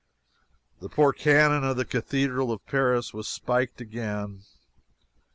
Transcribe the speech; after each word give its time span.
The 0.79 0.89
poor 0.89 1.13
canon 1.13 1.63
of 1.63 1.77
the 1.77 1.85
cathedral 1.85 2.51
of 2.51 2.65
Paris 2.65 3.13
was 3.13 3.27
spiked 3.27 3.79
again. 3.81 4.41